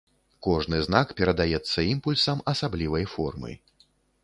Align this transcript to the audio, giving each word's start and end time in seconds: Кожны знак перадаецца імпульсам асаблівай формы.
Кожны 0.45 0.79
знак 0.85 1.11
перадаецца 1.19 1.79
імпульсам 1.91 2.43
асаблівай 2.55 3.09
формы. 3.15 3.51